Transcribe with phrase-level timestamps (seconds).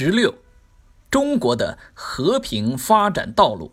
[0.00, 0.32] 十六，
[1.10, 3.72] 中国的和平发展道路。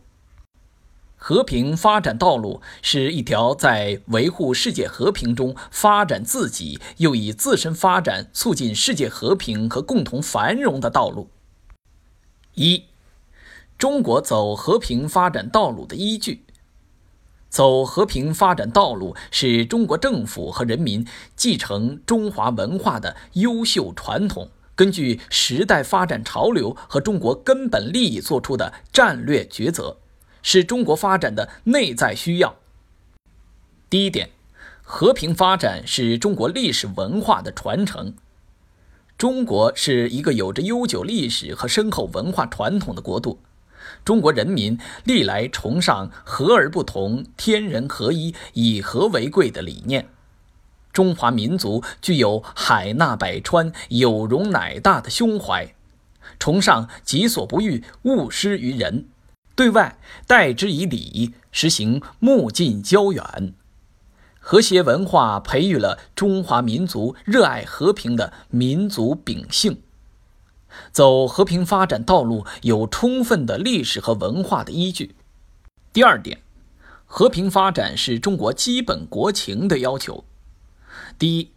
[1.16, 11.30] 和平发展道路是一条在维护世界和平中发展自己，又以自身发展促进世界和平和共同繁荣的道路。
[12.56, 12.86] 一，
[13.78, 16.44] 中国走和平发展道路的依据。
[17.50, 29.98] 走和平发展道路是中国政府和人民继承中华文化的优秀传统，根据时代发展潮流和中国根本利益做出的战略抉择，
[30.44, 32.58] 是中国发展的内在需要。
[33.90, 34.32] 第一点，
[34.84, 38.14] 和平发展是中国历史文化的传承。
[39.18, 43.40] 中国是一个有着悠久历史和深厚文化传统的国度。
[44.04, 50.10] 中国人民历来崇尚和而不同、天人合一、以和为贵的理念。
[50.96, 55.76] 中华民族具有海纳百川、有容乃大的胸怀，
[56.40, 59.10] 崇尚己所不欲，勿施于人，
[59.58, 63.54] 对外待之以礼，实行目近交远。
[64.40, 69.82] 和谐文化培育了中华民族热爱和平的民族秉性。
[70.94, 75.14] 走和平发展道路有充分的历史和文化的依据。
[75.92, 76.40] 第二点，
[77.06, 80.24] 和平发展是中国基本国情的要求。
[81.18, 81.52] 第一，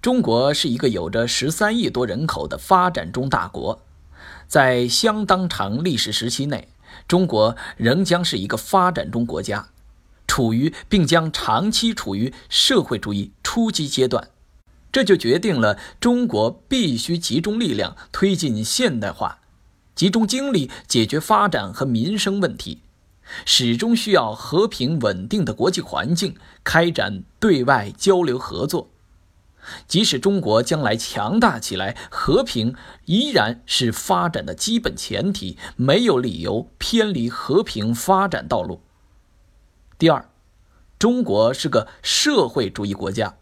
[0.00, 3.82] 中国是一个有着十三亿多人口的发展中大国，
[4.46, 6.68] 在相当长历史时期内，
[7.08, 9.70] 中国仍将是一个发展中国家，
[10.28, 14.28] 处于并将长期处于社会主义初级阶段。
[14.92, 19.40] 这就决定了中国必须集中力量推进现代化，
[19.96, 22.82] 集中精力解决发展和民生问题，
[23.44, 28.88] 始终需要和平稳定的国际环境，开展对外交流合作。
[29.86, 38.82] 即使中国将来强大起来，和平依然是发展的基本前提，没有理由偏离和平发展道路。
[39.98, 40.30] 第二，
[40.98, 43.36] 中国是个社会主义国家。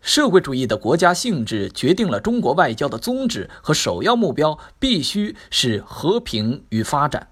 [0.00, 7.30] 社会主义的国家性质决定了中国外交的宗旨和首要目标必须是和平与发展。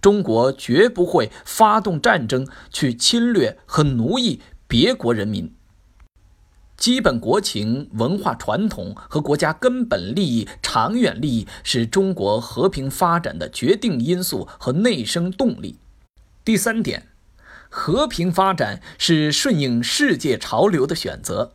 [0.00, 5.54] 中国绝不会发动战争去侵略和奴役别国人民。
[6.78, 15.76] 基本国情、文化传统和国家根本利益、长远利益是中国和平发展的决定因素和内生动力。
[16.44, 17.08] 第三点，
[17.68, 21.52] 和平发展是顺应世界潮流的选择。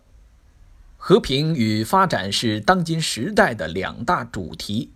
[0.97, 4.91] 和平与发展是当今时代的两大主题，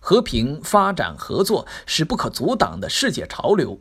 [0.00, 3.80] 和平发展合作是不可阻挡的世界潮流。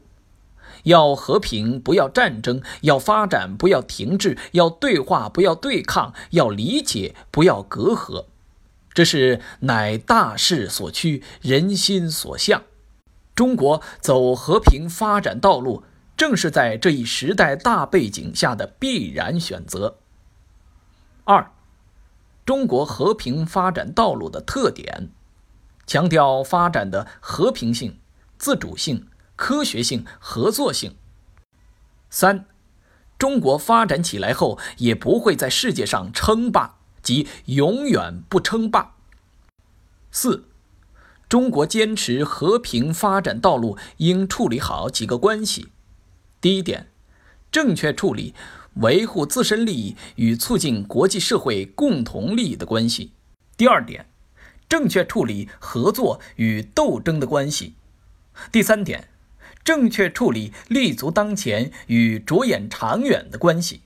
[0.84, 8.26] 要和平，不要战争；要发展，不要停滞；要对话，不要对抗；要理解，不要隔阂。
[8.94, 12.64] 这是乃大势所趋，人心所向。
[13.34, 15.84] 中国走和平发展道路，
[16.18, 19.98] 正是在这一时代大背景下的必然选择。
[21.24, 21.52] 二。
[22.44, 25.10] 中国和平发展道路的特点，
[25.86, 28.00] 强调发展的和平性、
[28.40, 29.08] 自主性、
[29.42, 30.98] 科学性、合作性。
[32.12, 32.46] 三，
[33.18, 38.98] 中国发展起来后也不会在世界上称霸，即永远不称霸。
[40.12, 40.46] 四，
[41.28, 45.70] 中国坚持和平发展道路应处理好几个关系。
[46.40, 46.92] 第一点，
[47.52, 48.36] 正确处理。
[48.76, 53.12] 维护自身利益与促进国际社会共同利益的关系。
[53.58, 54.06] 第二点，
[54.70, 57.74] 正确处理合作与斗争的关系。
[58.50, 59.10] 第三点，
[59.64, 63.82] 正确处理立足当前与着眼长远的关系。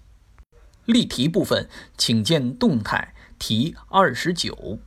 [0.86, 4.80] 例题部分，请见动态题二十九。